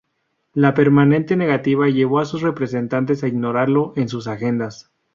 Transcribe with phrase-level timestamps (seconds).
[0.53, 4.89] La permanente negativa llevó a sus representantes a ignorarlo en sus agendas.